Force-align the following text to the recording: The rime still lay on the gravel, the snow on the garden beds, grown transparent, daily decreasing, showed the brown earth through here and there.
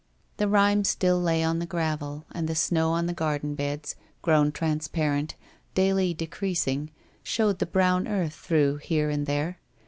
The 0.37 0.47
rime 0.47 0.83
still 0.83 1.21
lay 1.21 1.43
on 1.43 1.59
the 1.59 1.67
gravel, 1.67 2.25
the 2.33 2.55
snow 2.55 2.89
on 2.89 3.05
the 3.05 3.13
garden 3.13 3.53
beds, 3.53 3.95
grown 4.23 4.51
transparent, 4.51 5.35
daily 5.75 6.11
decreasing, 6.11 6.89
showed 7.21 7.59
the 7.59 7.67
brown 7.67 8.07
earth 8.07 8.33
through 8.33 8.77
here 8.77 9.11
and 9.11 9.27
there. 9.27 9.59